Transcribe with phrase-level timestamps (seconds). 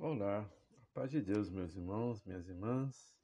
[0.00, 3.18] Olá, a paz de Deus, meus irmãos, minhas irmãs.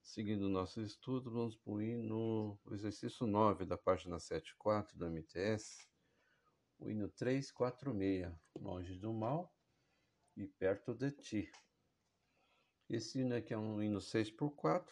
[0.00, 5.86] Seguindo o nosso estudo, vamos ir no exercício 9 da página 74 do MTS,
[6.78, 9.54] o hino 346, Longe do Mal
[10.34, 11.52] e Perto de Ti.
[12.88, 14.90] Esse hino aqui é um hino 6 por 4,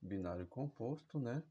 [0.00, 1.42] binário composto, né?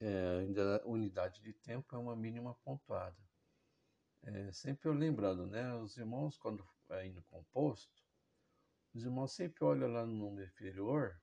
[0.00, 0.46] É,
[0.82, 3.27] a unidade de tempo é uma mínima pontuada.
[4.22, 5.74] É, sempre eu lembrando, né?
[5.76, 8.02] Os irmãos, quando é indo composto,
[8.94, 11.20] os irmãos sempre olham lá no número inferior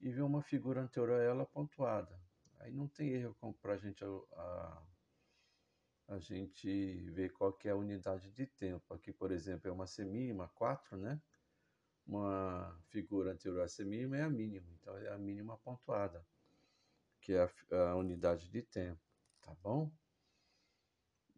[0.00, 2.18] e vê uma figura anterior a ela pontuada.
[2.58, 4.82] Aí não tem erro para a gente a,
[6.08, 8.92] a gente ver qual que é a unidade de tempo.
[8.92, 11.20] Aqui, por exemplo, é uma semínima, 4, né?
[12.06, 16.26] Uma figura anterior à semínima é a mínima, então é a mínima pontuada,
[17.20, 19.00] que é a, a unidade de tempo,
[19.40, 19.92] tá bom?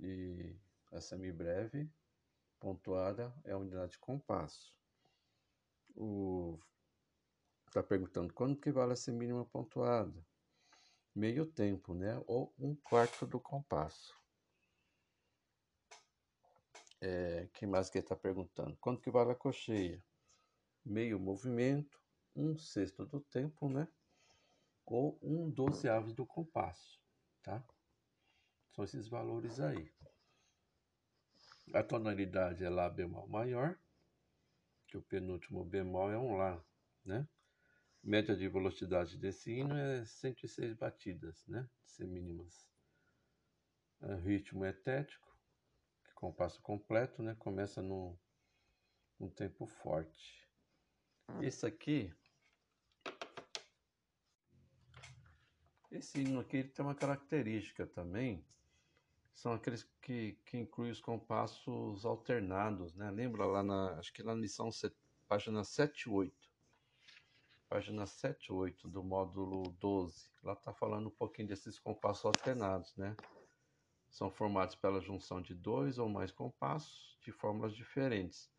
[0.02, 0.59] E
[0.91, 1.88] a semibreve
[2.59, 4.75] pontuada é a unidade de compasso.
[7.69, 10.27] Está perguntando quando que vale a semínima pontuada?
[11.14, 12.20] Meio tempo, né?
[12.27, 14.12] Ou um quarto do compasso.
[17.00, 18.77] É, quem mais que está perguntando?
[18.78, 20.05] Quanto que vale a cocheia?
[20.84, 22.03] Meio movimento,
[22.34, 23.86] um sexto do tempo, né?
[24.84, 27.00] Ou um dozeavos do compasso,
[27.41, 27.64] tá?
[28.73, 29.92] São esses valores aí.
[31.75, 33.79] A tonalidade é Lá bemol maior,
[34.87, 36.62] que o penúltimo bemol é um Lá,
[37.05, 37.29] né?
[38.03, 41.69] Média de velocidade desse hino é 106 batidas, né?
[41.84, 42.69] Semínimas.
[44.01, 45.36] O ritmo é tético,
[46.05, 47.36] que compasso completo, né?
[47.39, 48.19] Começa no,
[49.20, 50.48] um tempo forte.
[51.41, 52.12] Esse aqui
[55.92, 58.42] Esse hino aqui tem uma característica também,
[59.34, 63.11] são aqueles que, que incluem os compassos alternados, né?
[63.11, 64.70] Lembra lá na, acho que na lição,
[65.27, 66.50] página 7 e 8.
[67.69, 70.30] Página 7 e 8 do módulo 12.
[70.42, 73.17] Lá está falando um pouquinho desses compassos alternados, né?
[74.11, 78.51] São formados pela junção de dois ou mais compassos de fórmulas diferentes,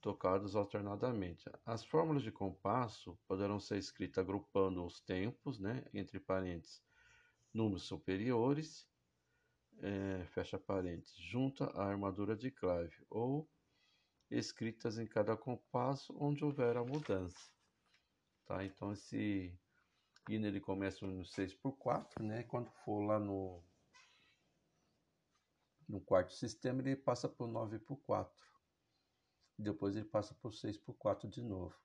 [0.00, 1.48] tocados alternadamente.
[1.64, 6.82] As fórmulas de compasso poderão ser escritas agrupando os tempos, né, entre parênteses,
[7.54, 8.90] números superiores
[9.82, 13.50] é, fecha parênteses, junto à armadura de clave, ou
[14.30, 17.52] escritas em cada compasso onde houver a mudança.
[18.46, 18.64] Tá?
[18.64, 19.58] Então esse
[20.28, 22.44] hino ele começa no 6 por 4, né?
[22.44, 23.62] Quando for lá no
[25.88, 28.32] no quarto sistema ele passa por 9 por 4.
[29.58, 31.76] Depois ele passa por 6 por 4 de novo.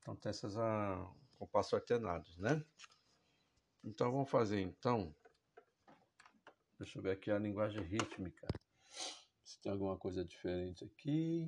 [0.00, 2.64] Então tem essas a, compassos alternados, né?
[3.82, 5.14] Então vamos fazer então
[6.78, 8.46] Deixa eu ver aqui a linguagem rítmica.
[9.42, 11.46] Se tem alguma coisa diferente aqui.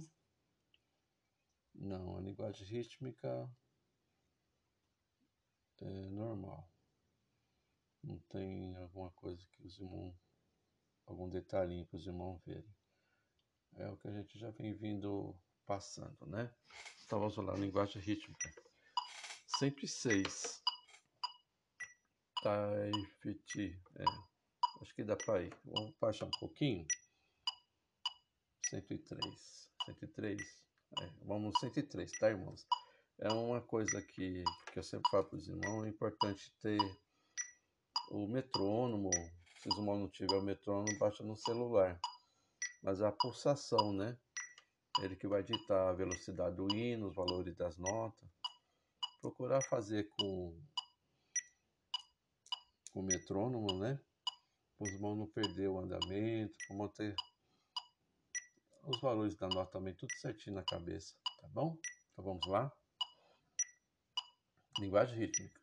[1.74, 3.50] Não, a linguagem rítmica
[5.82, 6.66] é normal.
[8.02, 10.16] Não tem alguma coisa que os irmãos.
[11.04, 12.74] algum detalhinho para os irmãos verem.
[13.74, 16.50] É o que a gente já vem vindo passando, né?
[17.04, 18.50] Então vamos lá, linguagem rítmica.
[19.58, 20.62] 106.
[22.42, 23.78] Taifiti.
[23.96, 24.37] É.
[24.80, 25.52] Acho que dá para ir.
[25.64, 26.86] Vamos baixar um pouquinho.
[28.70, 29.70] 103.
[29.84, 30.40] 103.
[31.00, 32.66] É, vamos 103, tá, irmãos?
[33.18, 36.78] É uma coisa que, que eu sempre falo para os irmãos: é importante ter
[38.10, 39.10] o metrônomo.
[39.60, 42.00] Se os irmãos não tiver o metrônomo, baixa no celular.
[42.82, 44.16] Mas a pulsação, né?
[45.00, 48.28] Ele que vai ditar a velocidade do hino, os valores das notas.
[49.20, 50.56] Procurar fazer com,
[52.92, 54.00] com o metrônomo, né?
[54.78, 57.14] Os irmãos não perder o andamento, para manter
[58.84, 61.76] os valores da nota também tudo certinho na cabeça, tá bom?
[62.12, 62.72] Então vamos lá.
[64.78, 65.60] Linguagem rítmica.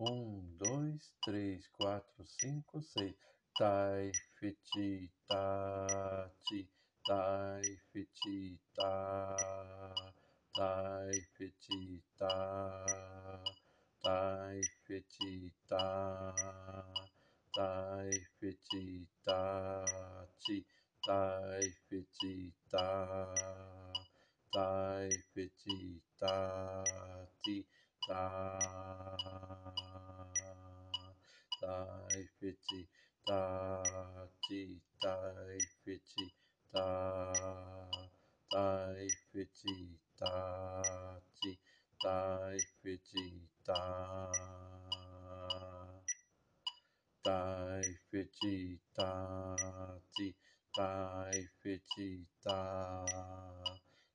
[0.00, 3.14] Um, dois, três, quatro, cinco, seis.
[3.56, 6.68] Tai, fiti, tati,
[7.06, 9.36] tai, fiti, ta,
[10.52, 12.84] tai, fiti, ta,
[14.02, 17.13] tai, fiti, ta
[17.54, 19.84] tai fiti ta
[20.42, 20.58] ti
[21.06, 23.32] tai fiti ta
[24.50, 27.13] tai fiti ta ti ta
[47.24, 49.56] tai fiti ta
[50.14, 50.36] ti
[50.74, 53.04] tai, fe, ti, tá,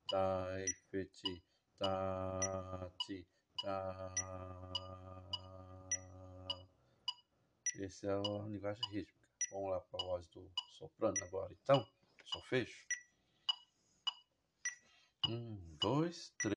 [0.09, 1.41] tai, fe, ti,
[1.79, 3.25] tá, ti,
[3.63, 4.13] tá.
[7.79, 9.29] Esse é a linguagem rítmica.
[9.51, 11.87] Vamos lá para a voz do soprano agora, então.
[12.25, 12.85] Solfejo.
[15.29, 16.55] Um, dois, três.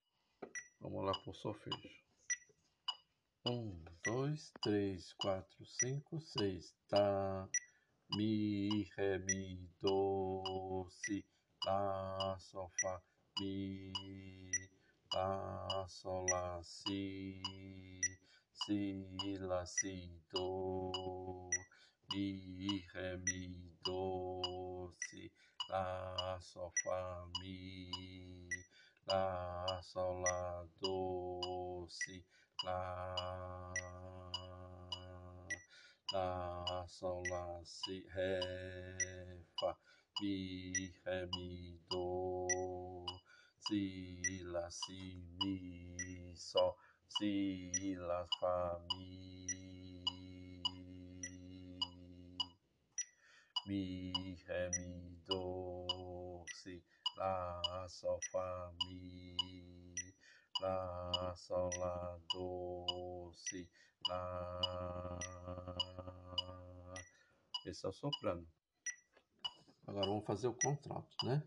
[0.80, 2.02] Vamos lá para o solfejo.
[3.44, 6.72] Um, dois, três, quatro, cinco, seis.
[6.88, 7.48] Tá,
[8.14, 11.24] mi, ré, mi, do, si,
[11.66, 13.02] lá, sol, fá,
[13.40, 13.92] mi,
[15.12, 17.42] lá, sol, lá, si,
[18.52, 19.04] si,
[19.40, 21.50] lá, si, do,
[22.12, 25.32] mi, ré, mi, do, si,
[25.68, 28.48] lá, sol, fá, mi,
[29.08, 32.24] lá, sol, lá, do, si,
[32.64, 33.14] lá,
[36.12, 38.40] lá, sol, lá, si, ré,
[39.58, 39.76] fá,
[40.20, 42.46] mi, ré, mi, do,
[43.66, 46.76] si, lá, si, mi, sol,
[47.08, 50.62] si, lá, fá, mi,
[53.66, 56.82] mi, ré, mi, do, si,
[57.16, 59.61] lá, sol, fá, mi,
[61.32, 63.68] lá, sol, lá, do, si,
[64.08, 65.18] lá.
[67.64, 68.46] Esse é o soprano.
[69.86, 71.42] Agora vamos fazer o contralto, né?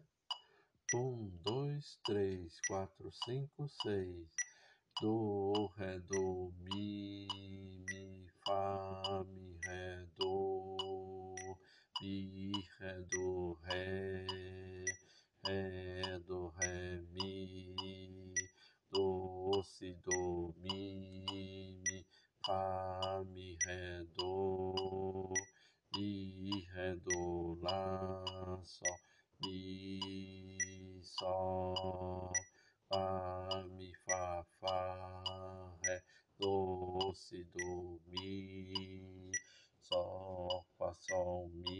[0.93, 4.27] Um, dois, três, quatro, cinco, seis.
[5.01, 7.27] Do, ré, do, mi,
[7.87, 10.77] mi, fá, mi, ré, do,
[12.01, 14.14] mi, ré, do, ré,
[31.19, 32.31] sol,
[32.89, 33.01] fá,
[33.75, 34.77] mi, fá, fá,
[35.83, 35.97] ré,
[36.39, 39.31] do, si, do, mi,
[39.87, 41.74] sol, fá, sol, mi,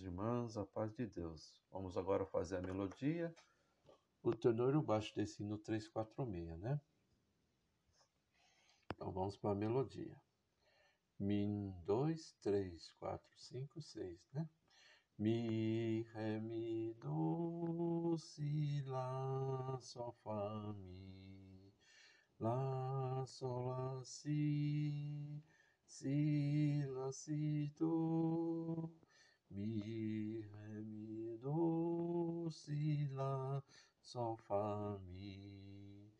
[0.00, 1.60] irmãos e irmãs, a paz de Deus.
[1.70, 3.34] Vamos agora fazer a melodia.
[4.22, 6.80] O tenor e o baixo desse hino 346, né?
[8.94, 10.16] Então vamos para a melodia.
[11.18, 14.48] Mi, dois, três, quatro, cinco, seis, né?
[15.18, 21.72] Mi, ré, mi, do, si, lá, sol, fá, mi,
[22.38, 25.42] lá, sol, lá, si,
[25.84, 28.90] si, lá, si, do,
[29.50, 33.62] mi, ré, mi, do, si, lá,
[34.00, 36.12] sol, fá, mi,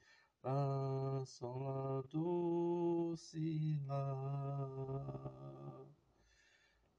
[0.42, 5.86] lá, sol, lá, do, si, lá,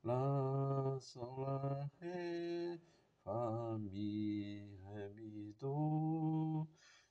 [0.04, 2.80] lá, sol, lá, ré,
[3.24, 6.68] fá, mi, ré, mi, do,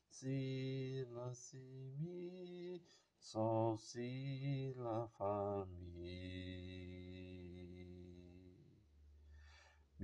[0.08, 1.58] si, lá, si,
[1.98, 2.80] mi,
[3.18, 5.79] sol, si, lá, fá, mi,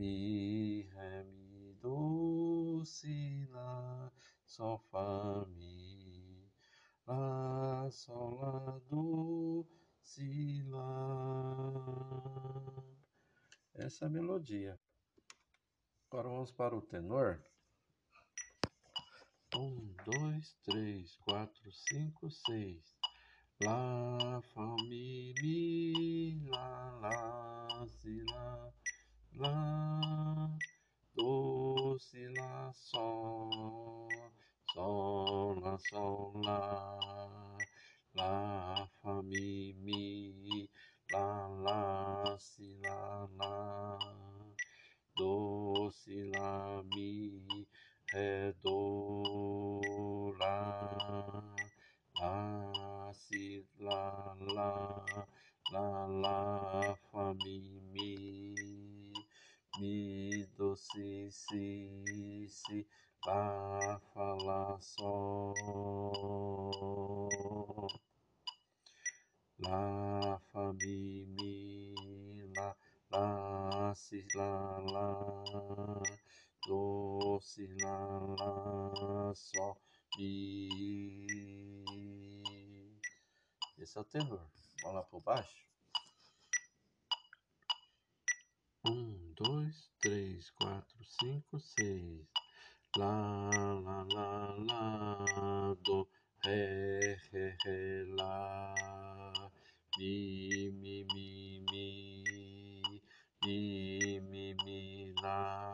[0.07, 4.13] mi, ré, mi, do, si, lá,
[4.45, 6.49] sol, fá, mi,
[7.07, 9.67] lá, sol, lá, do,
[10.03, 11.73] si, lá.
[13.75, 14.79] Essa é a melodia.
[16.09, 17.43] Agora vamos para o tenor.
[19.57, 22.97] Um, dois, três, quatro, cinco, seis.
[23.61, 28.73] Lá, fá, mi, mi, lá, lá, si, lá,
[29.37, 29.86] lá,
[32.73, 34.09] sol,
[34.73, 36.99] sol, lá, sol, lá,
[38.15, 40.71] lá, fá, mi, mi,
[41.13, 43.99] lá, lá, si, lá, lá,
[45.17, 47.67] do, si, lá, mi,
[48.13, 49.06] ré, do,
[69.77, 71.95] lá, fá, mi, mi,
[72.57, 72.77] lá,
[73.11, 76.03] lá, si, lá, lá,
[76.67, 79.33] do, si, lá, lá,
[80.19, 80.69] Mi.
[83.79, 84.41] Esse é o tenor.
[84.83, 85.67] Vamos lá por baixo.
[88.87, 92.27] Um, dois, três, quatro, cinco, seis.
[92.97, 93.51] Lá,
[93.85, 96.09] lá, lá, lá, do,
[96.43, 99.06] ré, ré, ré, lá.
[99.99, 103.03] Mi, mi, mi, mi.
[103.43, 105.73] Mi, mi, mi, lá.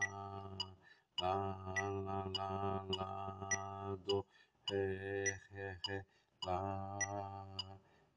[1.20, 1.34] Lá,
[2.06, 4.24] lá, lá, lá, do,
[4.70, 6.04] ré, ré, ré,
[6.46, 6.98] lá.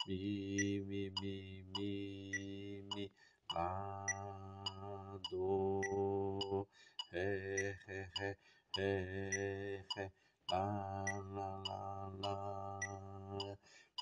[0.08, 3.12] Mi, mi, mi, mi, mi,
[3.54, 4.06] lá,
[5.32, 6.68] do,
[7.12, 8.38] ré, ré, ré,
[8.78, 10.12] ré, ré,
[10.52, 13.15] lá, lá, lá, lá,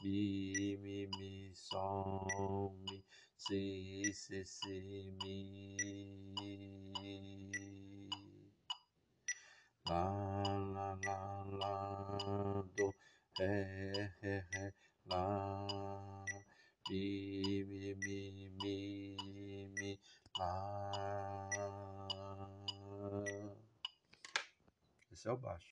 [0.04, 3.06] mi, mi, mi, sol, mi,
[3.38, 5.78] si, si, si, mi,
[9.88, 12.94] lá, lá, lá, lá, do,
[13.40, 13.83] ré,